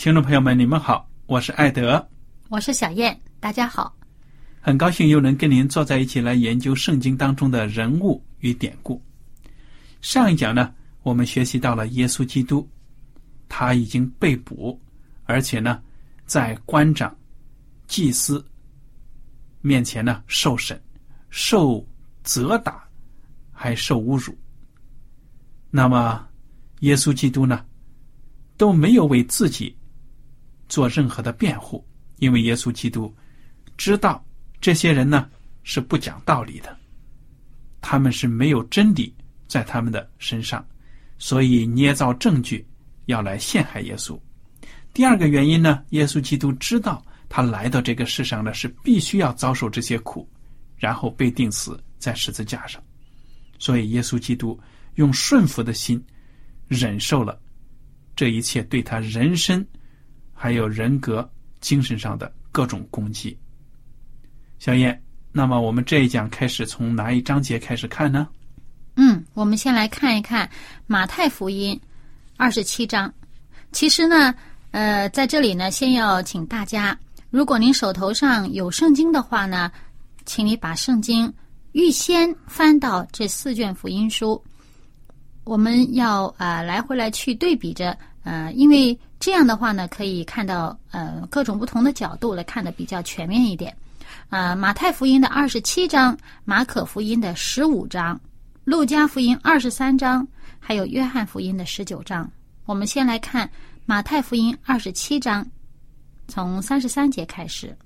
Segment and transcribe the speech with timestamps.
[0.00, 2.08] 听众朋友们，你们好，我是艾德，
[2.48, 3.94] 我是小燕，大家好，
[4.58, 8.98] 很高兴又能跟您坐在一起来研究圣经当中的人物与典故。
[10.00, 12.66] 上一讲呢，我们学习到了耶稣基督，
[13.46, 14.80] 他已经被捕，
[15.24, 15.82] 而且呢，
[16.24, 17.14] 在官长、
[17.86, 18.42] 祭司
[19.60, 20.82] 面前呢受审、
[21.28, 21.86] 受
[22.24, 22.82] 责打，
[23.52, 24.34] 还受侮辱。
[25.70, 26.26] 那么，
[26.78, 27.66] 耶稣基督呢，
[28.56, 29.76] 都没有为自己。
[30.70, 31.86] 做任何的辩护，
[32.16, 33.14] 因为耶稣基督
[33.76, 34.24] 知道
[34.60, 35.28] 这些人呢
[35.64, 36.74] 是不讲道理的，
[37.82, 39.14] 他们是没有真理
[39.48, 40.64] 在他们的身上，
[41.18, 42.64] 所以捏造证据
[43.06, 44.18] 要来陷害耶稣。
[44.94, 50.28] 第二个原因呢，耶稣基督知道他来到这个世上呢是必须要遭受这些苦，
[50.76, 52.80] 然后被钉死在十字架上，
[53.58, 54.58] 所以耶稣基督
[54.94, 56.00] 用顺服的心
[56.68, 57.40] 忍受了
[58.14, 59.66] 这一切对他人生。
[60.42, 61.30] 还有人格、
[61.60, 63.36] 精神上的各种攻击。
[64.58, 64.98] 小燕，
[65.32, 68.26] 那么我们这一讲开始从哪一章节开始看呢？
[68.96, 70.48] 嗯，我们先来看一看
[70.86, 71.78] 马太福音
[72.38, 73.12] 二十七章。
[73.70, 74.34] 其实呢，
[74.70, 76.98] 呃，在这里呢，先要请大家，
[77.28, 79.70] 如果您手头上有圣经的话呢，
[80.24, 81.30] 请你把圣经
[81.72, 84.42] 预先翻到这四卷福音书。
[85.44, 88.98] 我们要啊来回来去对比着，呃，因为。
[89.20, 93.76] 这样的话呢，可以看到呃各种不同的角度来看的比较全面一点。
[94.30, 98.18] 啊，马太福音的二十七章，马可福音的十五章，
[98.64, 100.26] 路加福音二十三章，
[100.58, 102.28] 还有约翰福音的十九章。
[102.64, 103.48] 我们先来看
[103.84, 105.46] 马太福音二十七章，
[106.26, 107.76] 从三十三节开始。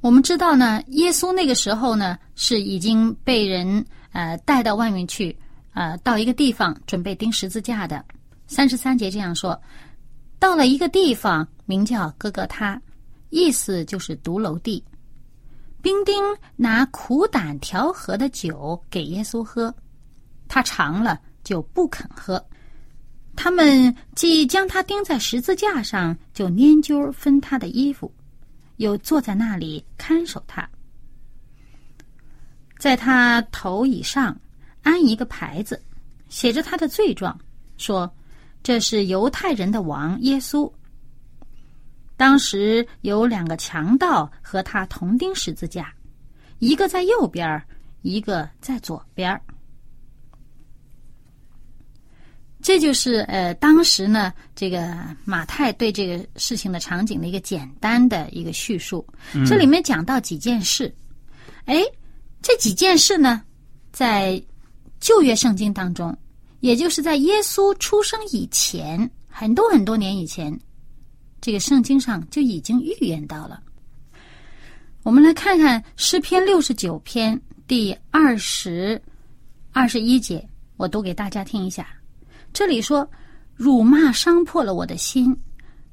[0.00, 5.36] 我们知道呢，耶稣那个时候呢是已经被人呃带到外面去，
[5.74, 8.02] 呃到一个地方准备钉十字架的。
[8.46, 9.60] 三十三节这样说。
[10.42, 12.82] 到了一个地方，名叫哥哥他，
[13.30, 14.82] 意思就是独楼地。
[15.80, 16.20] 兵丁
[16.56, 19.72] 拿苦胆调和的酒给耶稣喝，
[20.48, 22.44] 他尝了就不肯喝。
[23.36, 28.12] 他们既将他钉在十字架上，就拈阄分他的衣服，
[28.78, 30.68] 又坐在那里看守他。
[32.80, 34.36] 在他头以上
[34.82, 35.80] 安一个牌子，
[36.28, 37.38] 写着他的罪状，
[37.78, 38.12] 说。
[38.62, 40.70] 这是犹太人的王耶稣。
[42.16, 45.92] 当时有两个强盗和他同钉十字架，
[46.60, 47.60] 一个在右边
[48.02, 49.40] 一个在左边
[52.60, 59.04] 这就是呃，当时呢，这个马太对这个事情的场景的一个简单的一个叙述。
[59.44, 60.94] 这里面讲到几件事，
[61.64, 61.82] 哎，
[62.40, 63.42] 这几件事呢，
[63.90, 64.40] 在
[65.00, 66.16] 旧约圣经当中。
[66.62, 70.56] 也就是在耶稣出生以前，很多很多年以前，
[71.40, 73.60] 这个圣经上就已经预言到了。
[75.02, 79.00] 我们来看看诗篇六十九篇第二十
[79.72, 81.88] 二十一节，我读给大家听一下。
[82.52, 83.10] 这里说
[83.56, 85.36] ：“辱骂伤破了我的心，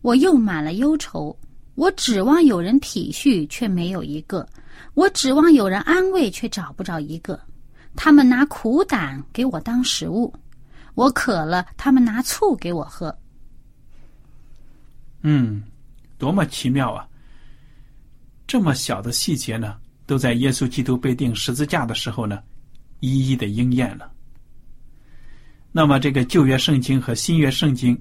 [0.01, 1.36] 我又满了忧愁。
[1.74, 4.45] 我指望有人体恤，却没有一个；
[4.94, 7.39] 我指望有人安慰，却找不着一个。
[7.95, 10.31] 他们拿苦胆给我当食物；
[11.00, 13.18] 我渴了，他们拿醋给我喝。
[15.22, 15.63] 嗯，
[16.18, 17.07] 多么奇妙啊！
[18.46, 22.44] 这么小的细节呢，都在耶稣基督被钉十字架的时候呢，
[23.00, 24.12] 一一的应验了。
[25.72, 27.98] 那么，这个旧约圣经和新约圣经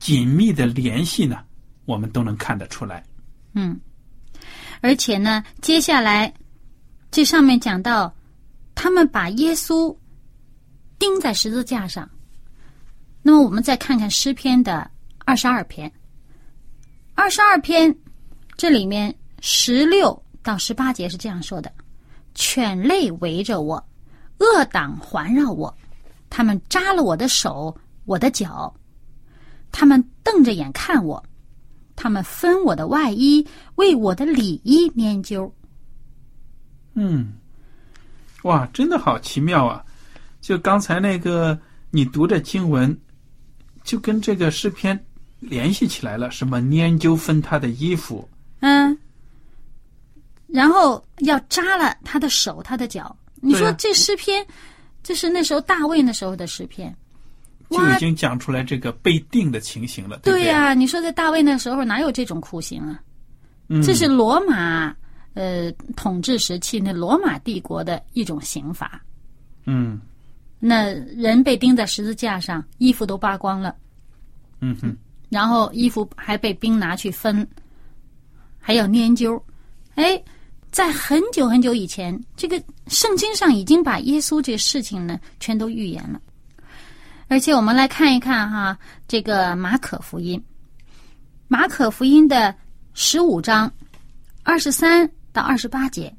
[0.00, 1.38] 紧密的联系呢，
[1.84, 3.04] 我们都能看得出来。
[3.52, 3.78] 嗯，
[4.80, 6.34] 而且呢，接下来
[7.12, 8.12] 这上面讲到，
[8.74, 9.96] 他们把耶稣
[10.98, 12.10] 钉在十字架上。
[13.26, 14.88] 那么，我们再看看诗篇的
[15.24, 15.90] 二十二篇。
[17.14, 17.94] 二十二篇
[18.54, 21.72] 这里面十六到十八节是这样说的
[22.36, 23.82] ：“犬类围着我，
[24.40, 25.74] 恶党环绕我，
[26.28, 27.74] 他们扎了我的手，
[28.04, 28.72] 我的脚，
[29.72, 31.24] 他们瞪着眼看我，
[31.96, 35.50] 他们分我的外衣，为我的里衣研究。”
[36.92, 37.32] 嗯，
[38.42, 39.82] 哇，真的好奇妙啊！
[40.42, 41.58] 就刚才那个
[41.90, 42.94] 你读的经文，
[43.84, 44.98] 就跟这个诗篇。
[45.40, 48.26] 联系起来了，什么研究分他的衣服，
[48.60, 48.96] 嗯，
[50.46, 53.14] 然后要扎了他的手、他的脚。
[53.42, 54.46] 你说这诗篇，
[55.02, 56.96] 这是那时候大卫那时候的诗篇，
[57.68, 60.18] 就已经讲出来这个被定的情形了。
[60.20, 62.98] 对呀，你说在大卫那时候哪有这种酷刑啊？
[63.82, 64.96] 这是罗马
[65.34, 68.98] 呃统治时期那罗马帝国的一种刑罚。
[69.66, 70.00] 嗯，
[70.66, 73.76] 那人被钉在十字架上，衣服都扒光了。
[74.60, 74.96] 嗯哼。
[75.28, 77.46] 然后衣服还被兵拿去分，
[78.58, 79.42] 还要研究。
[79.96, 80.22] 哎，
[80.70, 86.18] 在很久很久以前，这个圣经上已经把耶稣这事情呢全都预言了。
[87.28, 90.42] 而且我们来看一看哈，这个马可福音，
[91.46, 92.54] 马可福音的
[92.94, 93.70] 十五章
[94.44, 96.10] 二十三到二十八节，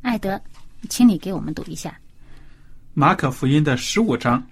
[0.00, 0.40] 艾德，
[0.88, 1.99] 请你给我们读一下
[3.00, 4.46] 马可福音的十五章。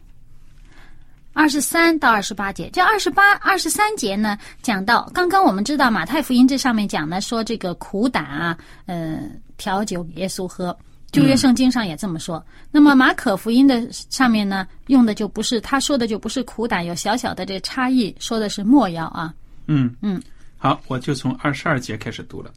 [1.35, 8.56] 二十三到二十八节，这二十八、二十三节呢，讲到刚刚我们知道马太福音这上面讲呢说这个苦胆啊，
[8.87, 9.21] 呃，
[9.59, 10.75] 调酒给耶稣喝，
[11.12, 12.43] 旧约圣经上也这么说。
[12.71, 19.35] 那么马可福音的上面呢，用的就不是他说的就不是苦胆，有小小的这差异，说的是没药啊。
[19.67, 20.19] 嗯嗯，
[20.56, 22.50] 好，我就从二十二节开始读了。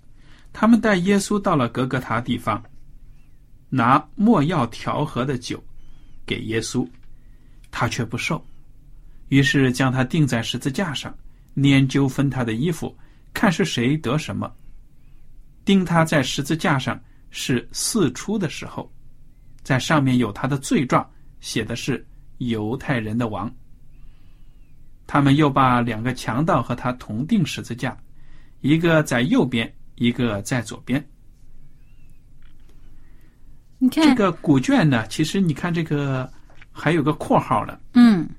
[0.53, 2.63] 他们带耶稣到了格格塔地方，
[3.67, 5.61] 拿没药调和的酒
[6.25, 6.87] 给耶稣，
[7.71, 8.43] 他却不受。
[9.29, 11.15] 于是将他钉在十字架上，
[11.55, 12.95] 研究分他的衣服，
[13.33, 14.51] 看是谁得什么。
[15.63, 18.91] 钉他在十字架上是四出的时候，
[19.63, 21.09] 在上面有他的罪状，
[21.39, 22.05] 写的是
[22.39, 23.53] 犹太人的王。
[25.07, 27.97] 他们又把两个强盗和他同定十字架，
[28.61, 31.05] 一个在右边，一个在左边。
[33.83, 36.31] 你看这个古卷呢，其实你看这个
[36.71, 37.79] 还有个括号呢。
[37.93, 38.29] 嗯。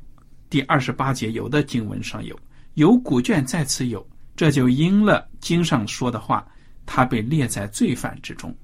[0.49, 2.39] 第二十八节，有的经文上有，
[2.75, 4.07] 有古卷在此有，
[4.37, 6.47] 这就应了经上说的话，
[6.87, 8.55] 他被列在罪犯之中。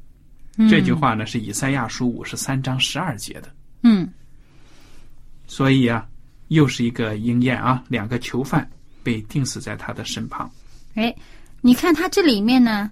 [0.71, 3.53] 这句话呢是以赛亚书五十三章十二节的。
[3.83, 4.09] 嗯，
[5.49, 6.07] 所以啊，
[6.49, 8.71] 又是一个应验啊，两个囚犯
[9.03, 10.49] 被钉死在他的身旁。
[10.95, 11.13] 哎，
[11.61, 12.89] 你看他这里面呢，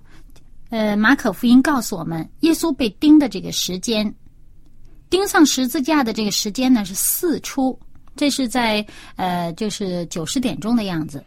[0.76, 4.14] 呃，马可福音告诉我们，耶稣被钉的这个时间，
[5.08, 7.78] 钉上十字架的这个时间呢是四出。
[8.14, 11.24] 这是在呃，就是九十点钟的样子。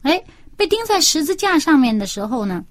[0.00, 0.18] 哎，
[0.56, 2.64] 被钉在十字架上面的时候呢，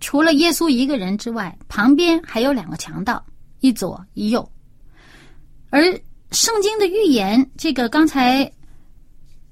[0.00, 3.24] 除了耶稣一个人之外，旁边还有两个强盗，
[3.60, 4.50] 一左一右。
[5.70, 5.84] 而
[6.32, 8.50] 圣经的预言，这个刚才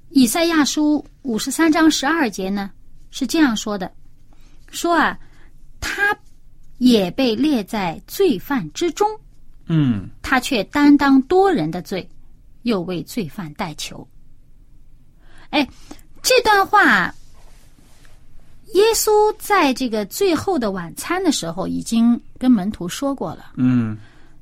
[0.09, 2.69] 以赛亚书五十三章十二节呢，
[3.09, 3.89] 是这样说的：
[4.71, 5.17] 说啊，
[5.79, 6.17] 他
[6.77, 9.07] 也被列在罪犯之中。
[9.67, 12.07] 嗯，他却担当多人的罪。
[12.63, 14.05] 又为罪犯代求。
[15.51, 15.65] 哎，
[16.21, 17.13] 这段话，
[18.73, 23.53] 耶稣在这个最后的晚餐的时候已经跟门徒说过了。
[23.55, 23.97] 嗯，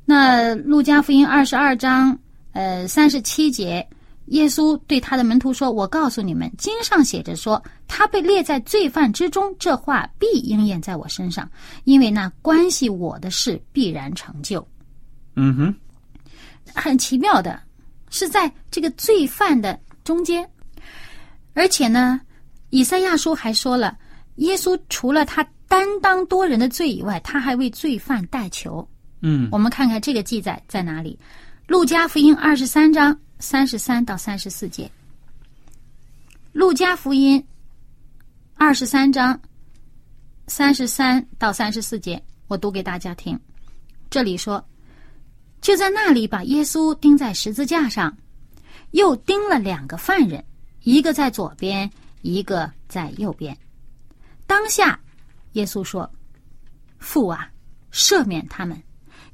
[0.06, 2.18] 那路加福音二十二章
[2.54, 3.88] 呃三十七节，
[4.28, 11.50] 耶稣对他的门徒说：“我告诉你们，经上写着说，他被列在罪犯之中，这话必应验在我身上，
[11.84, 14.68] 因为那关系我的事必然成就。”
[15.36, 15.76] 嗯哼，
[16.74, 17.60] 很奇妙的。
[18.12, 20.48] 是在这个罪犯的中间，
[21.54, 22.22] 而且呢，
[22.70, 23.98] 以赛亚书还说了，
[24.36, 28.88] 耶稣除了他担当多人的罪以外，他还为罪犯代求。
[29.22, 31.20] 嗯，我们看看这个记载在哪里？
[31.68, 34.90] 路加福音二十三章三十三到三十四节。
[36.54, 37.46] 路加福音
[38.56, 39.40] 二十三章
[40.48, 43.38] 三十三到三十四节，我读给大家听。
[44.10, 44.64] 这里说，
[45.60, 48.16] 就在那里把耶稣钉在十字架上，
[48.92, 50.44] 又钉了两个犯人，
[50.84, 51.90] 一个在左边，
[52.22, 53.58] 一个在右边。
[54.48, 54.98] 当下，
[55.54, 56.10] 耶稣说
[57.00, 57.52] ：“父啊，
[57.92, 58.82] 赦免他们，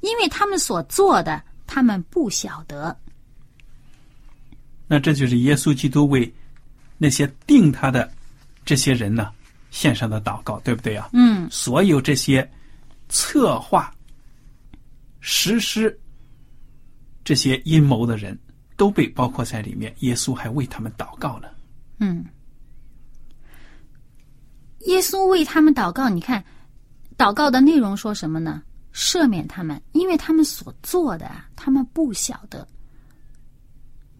[0.00, 2.98] 因为他们所做的，他们不晓得。”
[4.92, 6.30] 那这就是耶稣基督为
[6.98, 8.12] 那些定他的
[8.62, 9.32] 这些人呢
[9.70, 11.08] 献上的祷告，对不对啊？
[11.14, 12.46] 嗯，所有这些
[13.08, 13.90] 策划、
[15.20, 15.98] 实施
[17.24, 18.38] 这些阴谋的人
[18.76, 19.94] 都被包括在里面。
[20.00, 21.48] 耶稣还为他们祷告呢。
[21.98, 22.26] 嗯，
[24.80, 26.44] 耶稣为他们祷告，你看，
[27.16, 28.62] 祷告的内容说什么呢？
[28.92, 32.68] 赦免他们，因为他们所做的，他们不晓得，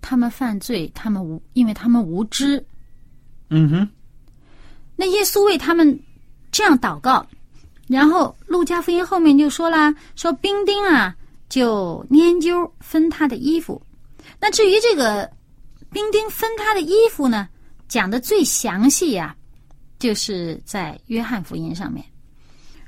[0.03, 2.63] 他们犯罪，他们无，因为他们无知。
[3.49, 3.89] 嗯哼，
[4.97, 5.99] 那耶稣为他们
[6.51, 7.27] 这样祷告，
[7.87, 11.15] 然后路加福音后面就说啦，说兵丁啊
[11.49, 13.81] 就研究分他的衣服。
[14.41, 15.31] 那至于这个
[15.91, 17.49] 兵丁分他的衣服呢，
[17.89, 19.37] 讲的最详细呀、
[19.99, 22.05] 就是在约翰福音上面。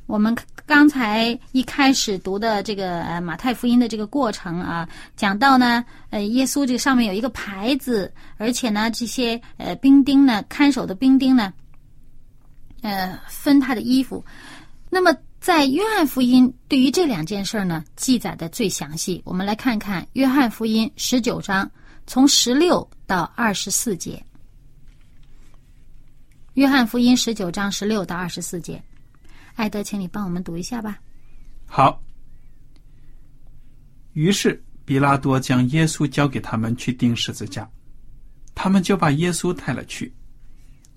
[0.07, 11.53] 我们刚才一开始读的这个呃马太福音的这个过程啊，讲到呢，呃，耶稣这上面有一个牌子，而且呢，这些呃兵丁呢，看守的兵丁呢，
[12.83, 14.25] 呃，分他的衣服。
[14.91, 19.23] 那么在约翰福音对于这两件事呢，记载的最详细。
[19.25, 21.71] 我们来看看约翰福音十九章
[22.07, 24.23] 从十六到二十四节。
[26.55, 28.81] 约翰福音十九章十六到二十四节，
[29.55, 30.99] 艾德，请你帮我们读一下吧。
[31.67, 32.01] 好。
[34.13, 37.69] 于是比拉多将耶稣交给他们去钉十字架，
[38.55, 40.15] 他们就把耶稣带了去。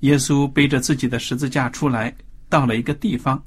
[0.02, 2.16] 耶稣背着自己的十字架出来，
[2.48, 3.44] 到了一个地方，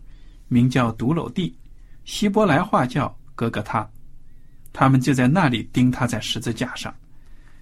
[0.49, 1.57] 名叫独楼地，
[2.05, 3.89] 希伯来话叫格格他。
[4.73, 6.93] 他们就在那里钉他在十字架上，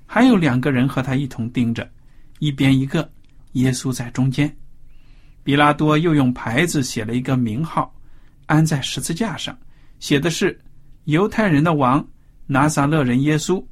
[0.06, 1.90] 还有两个人和他一同钉着，
[2.38, 3.10] 一边一个，
[3.52, 4.54] 耶稣在中间。
[5.48, 7.90] 比拉多又用牌子写了一个名号，
[8.44, 9.58] 安在十字架上，
[9.98, 10.60] 写的是
[11.08, 12.06] “犹太人的王
[12.46, 13.64] 拿撒勒人耶稣”。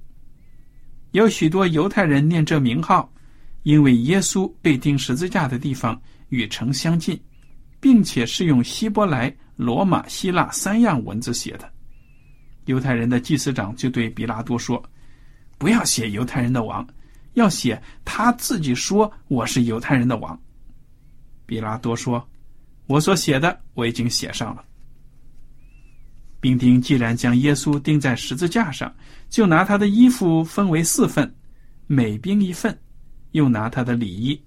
[1.13, 3.13] 有许多犹太人念这名号，
[3.63, 7.21] 因为耶稣被钉十字架的地方与城相近，
[7.79, 11.71] 并且是用希伯来、罗马、希腊三样文字写的。
[12.65, 14.83] 犹太人的祭司长就对比拉多说
[15.59, 16.89] ：“不要写犹太人的王，
[17.35, 20.35] 要写他自己说我是犹太人的王。”
[21.47, 22.29] 比拉多说
[22.87, 24.65] ：“我所写的我已经写上了。”
[26.39, 28.95] 兵丁既然将耶稣钉在十字架上，
[29.29, 31.35] 就拿他的衣服分为四份，
[31.87, 32.79] 每兵一份，
[33.33, 34.41] 又拿他的里衣。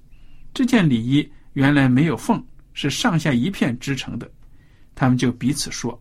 [0.53, 2.41] 这件里衣原来没有缝，
[2.73, 4.29] 是上下一片织成的。
[4.95, 5.99] 他们就彼此说：“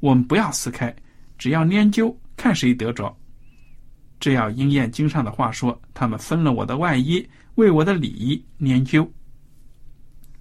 [0.00, 0.94] 我们不要撕开，
[1.38, 3.16] 只要研究，看谁得着。”
[4.20, 9.10] 这要应验经上的话说：“他们分了我的外衣，为我的里衣研究。”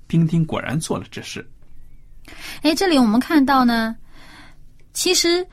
[0.08, 1.48] 丁丁果然做了这事。
[2.62, 3.96] 哎，这里我们看到呢，
[4.94, 5.46] 其实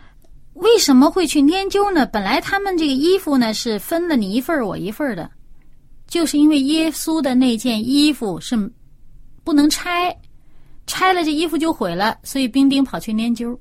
[0.54, 2.06] 为什么会去研究呢？
[2.06, 5.30] 本来他们这个衣服呢是分了你一份我一份的，
[6.06, 8.56] 就是因为耶稣的那件衣服是
[9.44, 10.16] 不能拆，
[10.86, 13.58] 拆了这衣服就毁了，所以丁丁跑去研究。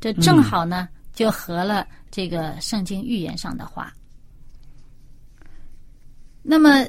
[0.00, 3.92] 这正好呢，就合了这个圣经预言上的话。
[6.42, 6.86] 那么，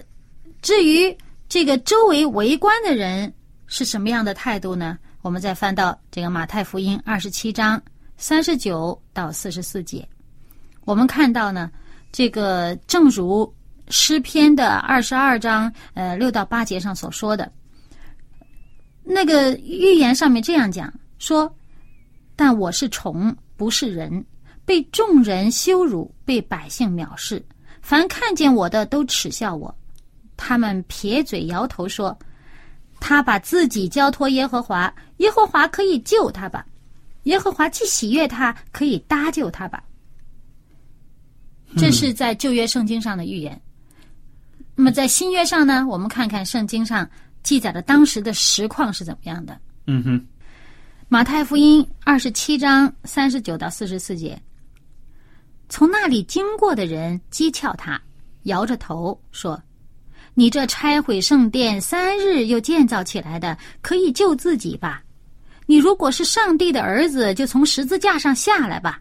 [0.62, 1.15] 至于
[1.48, 3.32] 这个周围围观的人
[3.68, 4.98] 是什么样的态度呢？
[5.22, 7.82] 我们再翻到这个马太福音二十七章
[8.18, 10.08] 三十九到四十四节，
[10.86, 11.72] 我们看到呢，
[12.12, 13.52] 这个正如
[13.90, 17.52] 诗篇的二十二章呃六到八节上所说的，
[19.04, 21.52] 那个预言上面这样讲说
[22.36, 24.24] ：“但我是虫，不是人，
[24.64, 27.44] 被众人羞辱，被百姓藐视，
[27.82, 29.74] 凡看见我的都耻笑我。”
[30.38, 32.18] 他们撇嘴摇头说
[33.00, 36.65] ：“他把自己交托耶和华，耶和华可以救他吧？
[37.24, 39.84] 耶和华既喜悦他，可以搭救他吧？”
[41.77, 43.60] 这是在旧约圣经上的预言。
[44.75, 45.86] 那么在新约上呢？
[45.88, 47.10] 我们看看圣经上
[47.44, 49.60] 记载的当时的实况是怎么样的。
[49.88, 50.27] 嗯哼，
[51.08, 54.42] 马太福音二十七章三十九到四十四节，
[55.70, 58.01] 从那里经过的人讥诮他，
[58.44, 59.62] 摇着头说。
[60.38, 65.01] 你这拆毁圣殿三日又建造起来的，可以救自己吧？
[65.65, 69.00] 你如果是上帝的儿子，就从十字架上下来吧。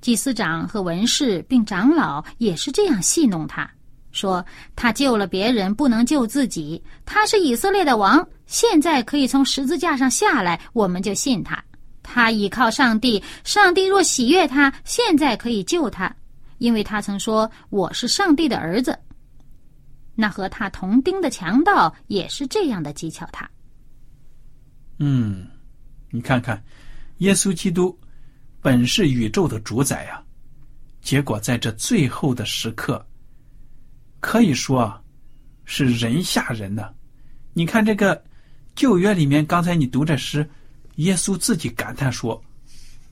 [0.00, 3.70] 祭司长和文士并长老也是这样戏弄他，
[4.12, 6.82] 说他救了别人，不能救自己。
[7.04, 11.62] 他是以色列的王，现在可以从十字架上下来，我们就信他。
[12.02, 16.10] 他倚靠上帝，上帝若喜悦他，现在可以救他，
[16.58, 18.98] 因为他曾说我是上帝的儿子。
[20.14, 23.48] 那和他同钉的强盗也是这样的讥诮他。
[24.98, 25.46] 嗯，
[26.10, 26.62] 你看看，
[27.18, 27.98] 耶稣基督
[28.60, 30.22] 本是宇宙的主宰呀，
[31.00, 33.04] 结果在这最后的时刻，
[34.20, 35.02] 可以说啊，
[35.64, 36.94] 是人吓人呢。
[37.52, 38.22] 你看这个
[38.74, 40.48] 旧约里面，刚才你读这诗，
[40.96, 42.40] 耶稣自己感叹说：“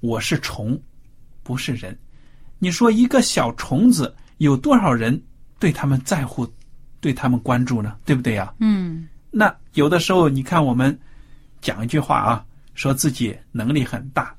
[0.00, 0.80] 我是虫，
[1.42, 1.98] 不是人。”
[2.58, 5.20] 你说一个小虫子，有多少人
[5.58, 6.48] 对他们在乎，
[7.02, 7.98] 对他们关注呢？
[8.06, 8.54] 对不对呀？
[8.60, 10.98] 嗯，那有的时候，你看我们
[11.60, 14.34] 讲一句话啊，说自己能力很大，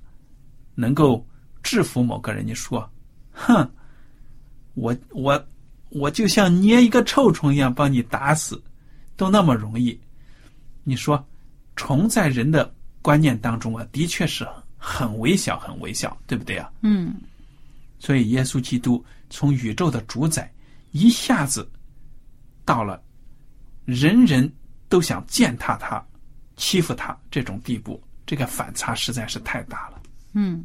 [0.73, 1.23] 能够
[1.61, 2.89] 制服某个人，你说，
[3.33, 3.69] 哼，
[4.73, 5.45] 我我
[5.89, 8.59] 我就像捏一个臭虫一样，把你打死。
[9.15, 9.99] 都那么容易，
[10.83, 11.23] 你说，
[11.75, 16.71] 虫在人的观念当中啊，的确是很微小，很微小，对不对啊？
[16.81, 17.13] 嗯。
[17.99, 20.51] 所以，耶稣基督从宇宙的主宰，
[20.91, 21.69] 一下子
[22.65, 23.01] 到了
[23.85, 24.51] 人人
[24.89, 26.03] 都想践踏他、
[26.55, 30.01] 欺负他这种地步，这个反差实在是太大了。
[30.33, 30.63] 嗯。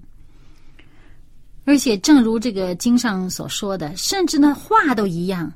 [1.65, 5.53] 而且，正如这个经上所说的，甚至呢，话都一样。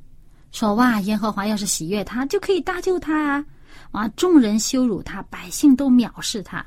[0.50, 3.44] 说哇，耶和华要是喜悦他，就可以搭救他啊！
[3.92, 6.62] 哇，众人羞辱他，百姓都藐视他，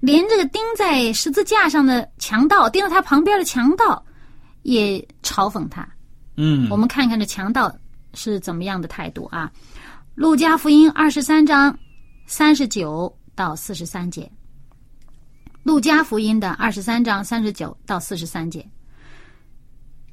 [0.00, 4.04] 连这个钉在十字架上的强盗，钉在他旁边的强盗，
[4.62, 5.88] 也嘲讽他。
[6.36, 7.72] 嗯，我们看看这强盗
[8.14, 9.50] 是怎么样的态度啊？
[10.14, 11.76] 路加福音二十三章
[12.26, 14.30] 三十九到四十三节。
[15.62, 18.68] 路加福音的二十三章三十九到四十三节。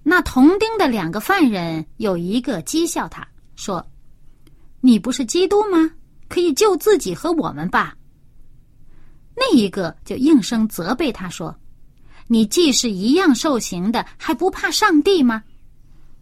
[0.04, 3.86] 那同钉的两个犯人有一个讥笑他说
[4.80, 5.92] ：“你不是基督吗？
[6.30, 7.96] 可以救自己和我们吧。”
[9.36, 11.56] 那一个就应声责备他说
[12.28, 15.44] ：“你既是一样受刑的，还不怕上帝吗？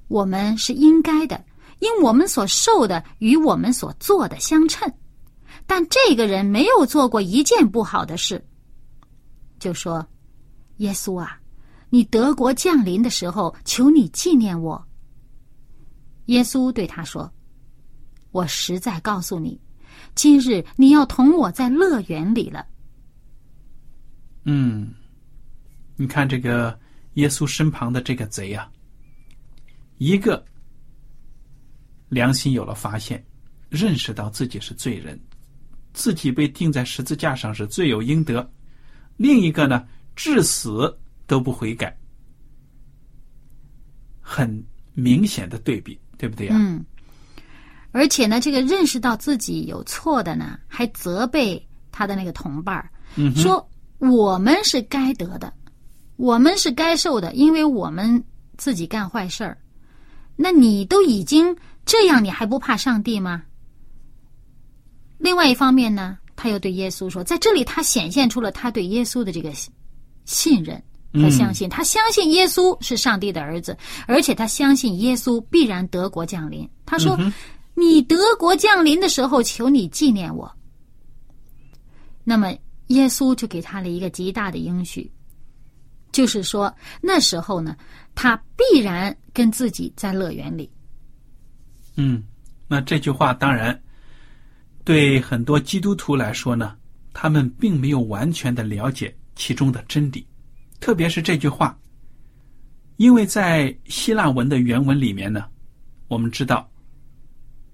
[0.08, 1.44] 我们是应该的，
[1.80, 4.92] 因我们所受的与我们所做的相称。
[5.66, 8.44] 但这个人没有做过一件不好的事。”
[9.60, 10.08] 就说
[10.78, 11.40] ：“耶稣啊。”
[11.90, 14.86] 你德国降临的时候，求你纪念我。
[16.26, 17.32] 耶稣对他说
[18.32, 19.58] ：“我实在告诉你，
[20.14, 22.68] 今日你要同我在乐园里了。”
[24.44, 24.94] 嗯，
[25.96, 26.78] 你看这个
[27.14, 28.70] 耶稣身旁的这个贼啊，
[29.98, 30.46] 一个
[32.10, 33.24] 良心有了发现，
[33.70, 35.20] 认识到自己是罪人，
[35.94, 38.42] 自己被钉在十字架上是罪有应得；
[39.18, 40.98] 另一个呢，至死。
[41.30, 41.94] 都不悔改，
[44.22, 46.56] 很明显的对比，对不对呀？
[46.58, 46.86] 嗯。
[47.92, 52.90] 而且呢，这个认识到自己有错的呢，还责备他的那个同伴儿，
[53.36, 55.54] 说我们是该得的，
[56.16, 58.24] 我们是该受的，因为我们
[58.56, 59.58] 自己干坏事儿。
[60.38, 61.54] 那你都已经
[61.88, 63.42] 这样，你还不怕上帝吗？
[65.18, 69.52] 另外一方面呢，他又对耶稣说，在这里他显现出了他对耶稣的这个
[70.26, 70.84] 信任。
[71.14, 76.70] 他相信，他相信耶稣是上帝的儿子，而且他相信耶稣必然德国降临。
[76.86, 77.18] 他说
[77.74, 80.54] ：“你德国降临的时候，求你纪念我。”
[82.24, 82.54] 那么
[82.88, 85.10] 耶稣就给他了一个极大的应许，
[86.12, 86.72] 就是说
[87.02, 87.76] 那时候呢，
[88.14, 90.70] 他必然跟自己在乐园里。
[91.98, 92.24] 嗯，
[92.68, 93.80] 那这句话当然
[94.84, 96.78] 对很多基督徒来说呢，
[97.12, 100.26] 他们并没有完全的了解其中的真理。
[100.80, 101.78] 特别是这句话，
[102.98, 105.46] 因为在希腊文的原文里面呢，
[106.08, 106.70] 我们知道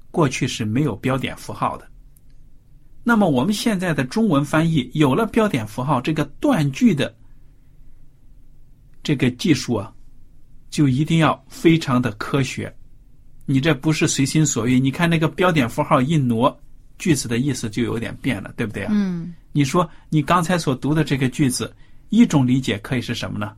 [0.10, 1.86] 过去是没有标点符号的。
[3.04, 7.14] 那么我们现在的中文翻译有了标点符号，这个断句的
[9.04, 9.94] 这个技术啊，
[10.70, 12.74] 就一定要非常的科学。
[13.46, 14.80] 你这不是随心所欲。
[14.80, 16.60] 你看那个标点符号一挪，
[16.98, 18.92] 句子的意思就有点变了，对不对啊？
[18.94, 19.34] 嗯。
[19.52, 21.74] 你说你刚才所读的这个句子。
[22.10, 23.56] 一种理解可以是什么呢？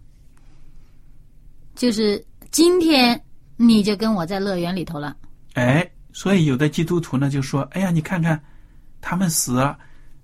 [1.75, 3.21] 就是今天
[3.57, 5.17] 你就跟我在乐园里头了。
[5.55, 8.41] 哎，所以有的基督徒呢就说：“哎呀，你看看，
[9.01, 9.77] 他们死了，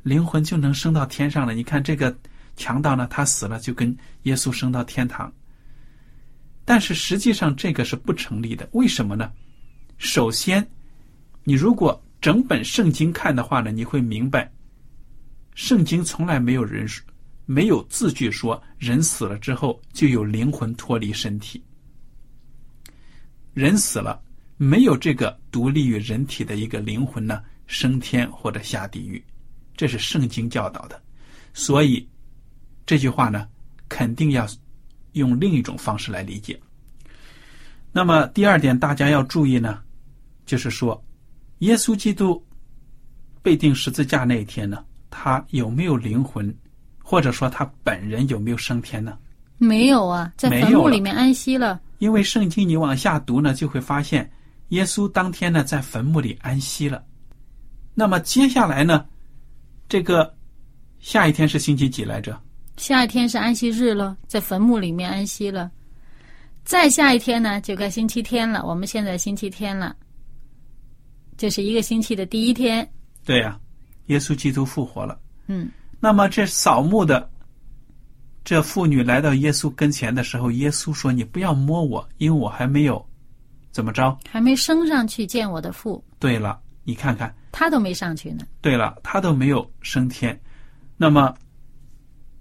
[0.04, 1.54] 灵魂就能升到天上了。
[1.54, 2.18] 你看这个
[2.56, 3.94] 强盗呢，他死了就跟
[4.24, 5.30] 耶稣升到天堂。”
[6.64, 8.66] 但是实际上这个是不成立的。
[8.72, 9.30] 为什么呢？
[10.02, 10.68] 首先，
[11.44, 14.52] 你如果整本圣经看的话呢，你会明白，
[15.54, 17.06] 圣经从来没有人说。
[17.46, 21.62] 没有字句说人死了之后就有灵魂脱离身体。
[23.54, 24.22] 人死了，
[24.58, 29.24] 没有这个独立于人体的一个灵魂呢，升天或者下地狱，
[29.76, 31.00] 这是圣经教导的。
[31.54, 32.08] 所以，
[32.88, 33.48] 这句话呢，
[33.88, 34.48] 肯定要
[35.12, 36.60] 用另一种方式来理解。
[37.92, 39.84] 那么第二点，大家要注意呢，
[40.46, 41.02] 就是说，
[41.60, 42.44] 耶稣基督
[43.42, 46.54] 被钉十字架那一天呢，他有没有灵魂，
[47.04, 49.18] 或者说他本人有没有升天呢？
[49.58, 51.80] 没有啊，在坟墓里面安息了。
[52.00, 54.30] 因为圣经你往下读呢，就会发现
[54.70, 57.04] 耶稣当天呢在坟墓里安息了。
[57.94, 59.06] 那么接下来呢，
[59.88, 60.36] 这个
[61.00, 62.42] 下一天是星期几来着？
[62.78, 65.70] 下一天是安息日了，在坟墓里面安息了。
[66.64, 68.66] 再下一天呢，就该星期天了。
[68.66, 69.96] 我们现在星期天了，
[71.42, 72.88] 就是一个星期的第一天。
[73.26, 73.60] 对呀，
[74.06, 75.20] 耶稣基督复活了。
[75.48, 77.28] 嗯，那么这扫墓的
[78.44, 83.04] 这妇女来到耶稣跟前的时候，耶稣说：“你不要摸我，因为我还没有
[83.72, 86.04] 怎么着，还没升上去见我的父。
[86.20, 88.46] 对了，你看看，他都没上去呢。
[88.62, 90.40] 对了，他都没有升天。
[90.96, 91.34] 那么，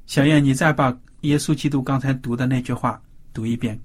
[0.05, 3.01] 小燕，你再把耶稣基督刚才读的那句话
[3.33, 3.81] 读一遍。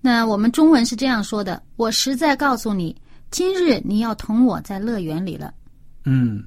[0.00, 2.96] 那我们中文是这样说的：“我实在告诉你，
[3.30, 5.52] 今日你要同我在乐园里了。”
[6.04, 6.44] 嗯，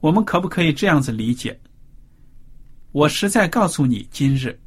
[0.00, 1.58] 我们可不可以这样子理解？
[2.92, 4.58] 我实在告诉你，今日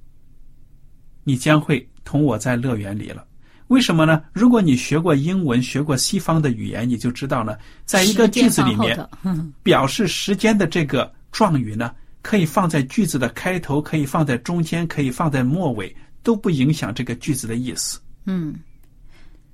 [1.24, 3.26] 你将会同我在乐园里了。
[3.68, 4.24] 为什么呢？
[4.34, 8.98] 如果你学过英文，学过西方的语言，你就知道呢，在一个句子里面，
[9.64, 15.96] 表示时间的这个状语呢，可以放在句子的开头，可以放在中间，可以放在末尾。
[16.24, 18.00] 都不影响这个句子的意思。
[18.24, 18.56] 嗯，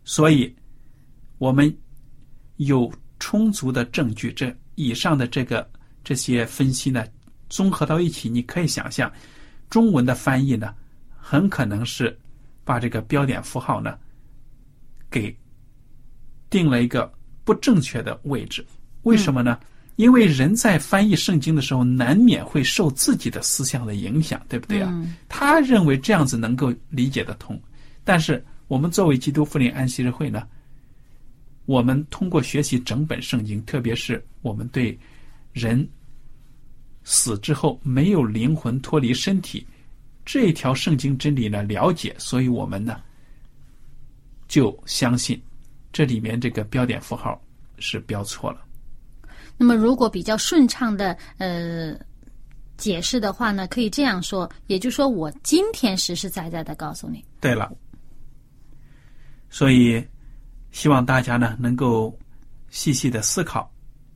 [0.04, 0.56] 所以，
[1.40, 1.76] 我们
[2.58, 5.68] 有充足的证据，这以上的这个
[6.04, 7.04] 这些分析呢，
[7.50, 9.12] 综合到一起，你可以想象，
[9.70, 10.76] 中文的翻译呢，
[11.18, 12.16] 很可能是
[12.64, 13.98] 把这个标点符号呢，
[15.10, 15.36] 给
[16.50, 17.12] 定了一个
[17.44, 18.64] 不正确的位置。
[19.04, 19.58] 为什么呢？
[19.96, 24.94] 因为人在翻译圣经的时候，难免会受自己的思想的影响，对不对啊？
[25.28, 27.62] 他认为这样子能够理解得通，
[28.04, 30.48] 但是我们作为基督复临安息日会呢，
[31.70, 34.98] 我们通过学习整本圣经，特别是我们对
[35.54, 35.88] 人
[37.04, 39.68] 死之后没有灵魂脱离身体
[40.26, 43.00] 这一条圣经真理呢了解，所以我们呢
[44.48, 45.40] 就相信
[45.94, 47.40] 这里面这个标点符号
[47.78, 48.66] 是标错了。
[49.56, 51.96] 那么，如果比较顺畅的呃
[52.78, 57.24] 解释的话呢，可以这样说，也就是说，我今天实实在在的告诉你。
[57.40, 57.72] 对了，
[59.52, 60.04] 所以
[60.72, 62.18] 希望大家呢能够
[62.70, 63.72] 细细的思考，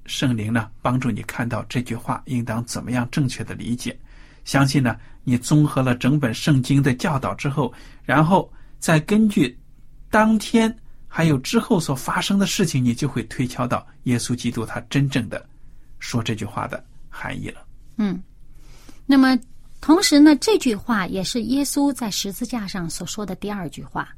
[0.05, 3.97] 圣灵呢帮助你看到这句话应当怎么样正确的理解。
[4.45, 9.57] 相信呢，你综合了整本圣经的教导之后，然后再根据
[10.09, 10.75] 当天。
[11.15, 15.47] 还有之后所发生的事情，你就会推敲到耶稣基督他真正的
[15.99, 17.63] 说这句话的含义了。
[17.97, 18.19] 嗯，
[19.05, 19.37] 那么
[19.79, 24.09] 同时呢，这句话也是耶稣在十字架上所说的第二句话。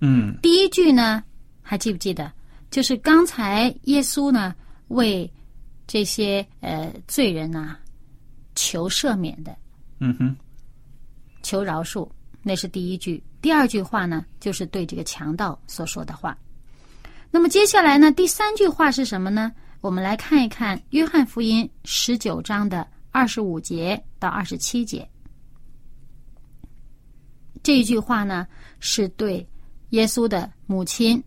[0.00, 1.24] 嗯，第一句呢，
[1.62, 2.30] 还记不记得？
[2.70, 4.54] 就是刚才耶稣呢
[4.88, 5.30] 为
[5.86, 7.76] 这些呃罪人呐
[8.54, 9.56] 求赦免的。
[10.00, 10.36] 嗯哼，
[11.42, 12.08] 求饶恕，
[12.42, 13.22] 那是第一句。
[13.40, 16.36] 第二句话呢，就是对这个强盗所说的话。
[17.30, 19.52] 那么接下来呢，第三句话是什么呢？
[19.80, 25.08] 我们来看一看《约翰福音》十九章的二十五节到二十七节。
[27.62, 28.46] 这一句话呢，
[28.80, 29.44] 是对
[29.90, 31.22] 耶稣的母亲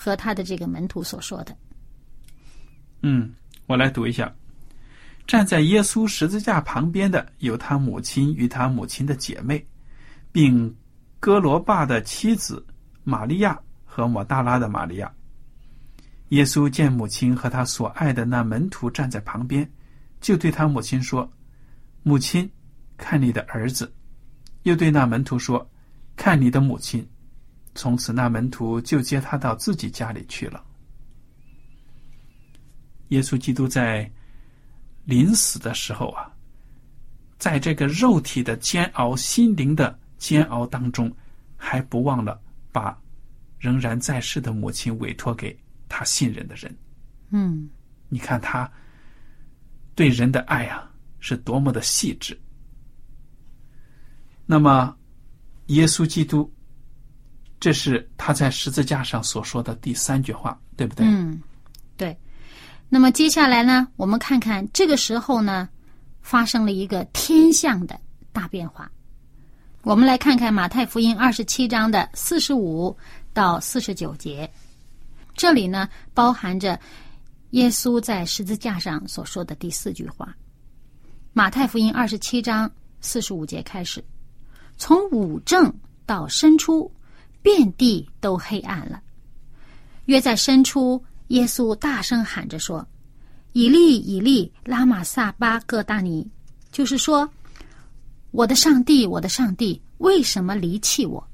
[0.00, 1.56] 和他的这个门徒所说的。
[3.02, 3.34] 嗯，
[3.66, 4.32] 我来读一下：
[5.26, 9.66] 站在耶稣十字架旁边的有他母亲与他母亲的姐妹，
[10.30, 10.72] 并。
[11.20, 12.64] 哥罗巴的妻子
[13.02, 15.12] 玛利亚和抹大拉的玛利亚。
[16.28, 19.68] 耶稣见母亲和他所爱的那门徒站在旁边，
[20.20, 21.28] 就对他母亲说
[22.04, 22.48] ：“母亲，
[22.96, 23.92] 看你的儿子。”
[24.62, 25.68] 又对那门徒说
[26.14, 27.04] ：“看你的母亲。”
[27.78, 30.62] 从此，那门徒就接他到自己家里去了。
[33.10, 34.10] 耶稣基督在
[35.04, 36.28] 临死的时候啊，
[37.38, 39.96] 在这个肉体的煎熬、心灵的。
[40.18, 41.14] 煎熬当中，
[41.56, 43.00] 还不忘了把
[43.60, 45.56] 仍然在世的母亲委托给
[45.88, 46.76] 他信任的人。
[47.30, 47.70] 嗯，
[48.08, 48.68] 你看他
[49.94, 52.36] 对人的爱啊，是多么的细致。
[54.44, 54.98] 那么，
[55.66, 56.52] 耶稣基督，
[57.60, 61.06] 这是他在十字架上所说的第三句话，对不对？
[61.06, 61.42] 嗯，
[61.96, 62.16] 对。
[62.88, 65.68] 那么接下来呢，我们看看这个时候呢，
[66.22, 67.98] 发生了一个天象的
[68.32, 68.90] 大变化。
[69.82, 72.96] 我们来看看马太福音二十七章的四十五
[73.32, 74.50] 到四十九节，
[75.34, 76.78] 这里呢包含着
[77.50, 80.34] 耶稣在十字架上所说的第四句话。
[81.32, 84.04] 马太福音二十七章四十五节开始，
[84.76, 85.72] 从五正
[86.04, 86.90] 到申初，
[87.42, 89.00] 遍地都黑暗了。
[90.06, 92.86] 约在申初，耶稣大声喊着说
[93.52, 96.26] ：“以利以利，拉玛萨巴各大尼。”
[96.72, 97.28] 就是说，
[98.30, 101.26] 我的上帝，我的上帝，为什么离弃我？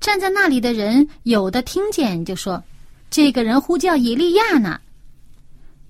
[0.00, 2.62] 站在那里的人，有的听见就说
[3.10, 4.80] ：“这个人呼叫以利亚呢。”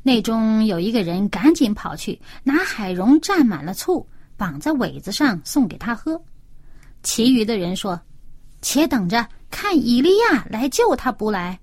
[0.05, 4.07] 内中有一个人赶紧跑去拿海蓉蘸满了醋，
[4.37, 6.21] 绑在苇子上送给他喝。
[7.03, 7.99] 其余的人说
[8.63, 11.59] ：“且等着看以利亚来救他不来。”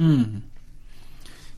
[0.00, 0.40] 嗯，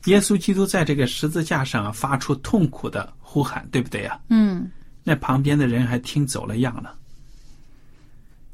[0.05, 4.19] 耶稣基督在这个十字架上发出痛苦的呼喊，对不对呀？
[4.29, 4.71] 嗯，
[5.03, 6.97] 那旁边的人还听走了样了。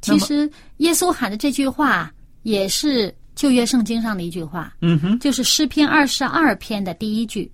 [0.02, 7.50] 其实耶稣喊的这句话也是旧约圣经上的一句话，嗯哼，就是诗篇二十二篇的第一句。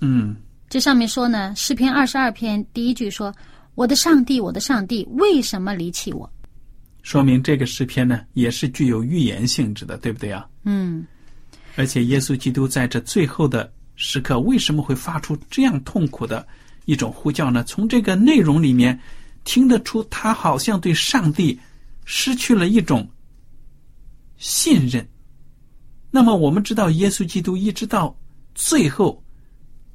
[0.00, 0.36] 嗯，
[0.68, 3.34] 这上面说呢，诗篇二十二篇第一句说
[3.74, 6.30] ：“我的上帝，我的上帝，为什么离弃我？”
[7.02, 10.48] 说明这个诗篇呢也是具有预言性质的，对不对啊？
[10.64, 11.04] 嗯，
[11.76, 16.46] 而且耶稣基督在这最后的时刻为什么会发出这样痛苦的
[16.84, 17.62] 一种呼叫呢？
[17.64, 18.98] 从这个内容里面
[19.44, 21.58] 听得出，他好像对上帝
[22.04, 23.08] 失去了一种
[24.36, 25.06] 信任。
[26.10, 28.16] 那么我们知道，耶稣基督一直到
[28.54, 29.22] 最后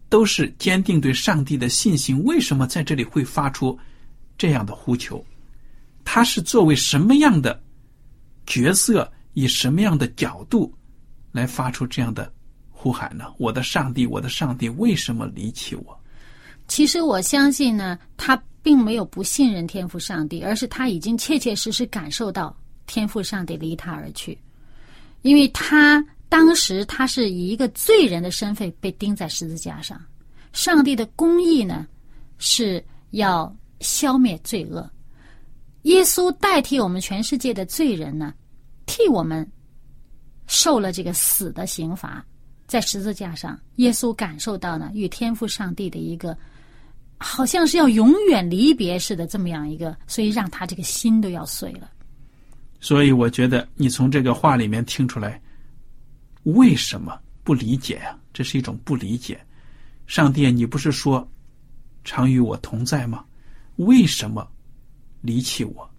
[0.10, 2.22] 都是坚定对上帝的信心。
[2.24, 3.78] 为什么在这里会发出
[4.38, 5.24] 这样的呼求？
[6.10, 7.62] 他是作为什么样的
[8.46, 10.74] 角色，以什么样的角度
[11.34, 12.32] 来发出这样的
[12.70, 13.26] 呼喊呢？
[13.38, 16.00] 我的上帝，我的上帝，为什么离弃我？
[16.70, 24.38] 其实我相信呢，他并没有不信任天赋上帝，而是他已经切切实实感受到天赋上帝离他而去，
[25.24, 30.02] 因为他当时他是以一个罪人的身份被钉在十字架上，
[30.54, 31.86] 上帝的公义呢
[32.38, 34.90] 是要消灭罪恶，
[35.88, 38.34] 耶稣代替我们全世界的罪人呢，
[38.86, 39.50] 替我们
[40.46, 42.26] 受了这个死的刑罚，
[42.68, 46.38] 在十字架上，耶稣感受到呢与天赋上帝的一个。
[47.20, 51.90] 好像是要永远离别似的，这么样一个，所以让他这个心都要碎了。
[52.80, 55.42] 所以我觉得你从这个话里面听出来，
[56.44, 59.44] 为什么不理解呀、这是一种不理解。
[60.06, 61.28] 上帝，你不是说
[62.04, 63.26] 常与我同在吗？
[63.78, 64.48] 为什么
[65.22, 65.90] 离弃我？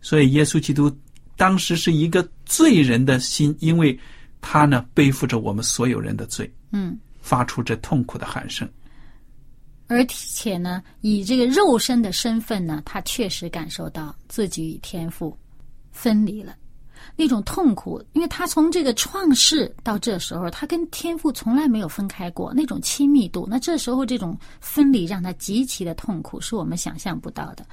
[0.00, 0.90] 所以耶稣基督
[1.36, 3.98] 当时是一个罪人的心，因为
[4.40, 8.68] 他呢背负着我们所有人的罪，嗯，发出这痛苦的喊声。
[9.86, 15.36] 而且呢，以这个肉身的身份呢，他确实感受到自己与天赋
[15.90, 16.54] 分离了，
[17.16, 27.66] 那种痛苦，因为他从这个创世到这时候，他跟天赋从来没有分开过，那种亲密度，那这时候这种分离让他极其的痛苦，是我们想象不到的。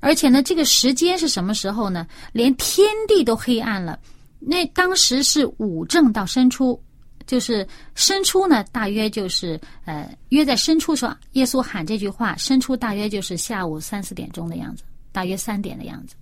[0.00, 2.06] 而且呢，这个时间是什么时候呢？
[2.32, 3.98] 连天地都黑暗了。
[4.38, 6.82] 那当时是五正到申初，
[7.26, 14.82] 就是申初呢，大约就是呃，约在申初说，耶稣喊这句话，申初大约就是下午三四点钟的样子，
[15.12, 16.14] 大约三点的样子。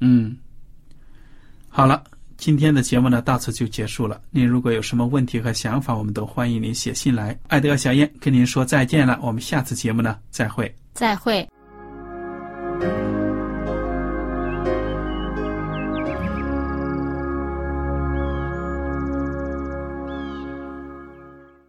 [0.00, 0.36] 嗯，
[1.68, 2.02] 好了，
[2.38, 4.20] 今天的节目呢到此就结束了。
[4.30, 7.38] 您如果有什么问题和想法，我们都欢迎您写信来。
[7.48, 10.74] 爱德小燕跟您说再见了，我们下次节目呢再会。
[10.94, 11.46] 再会。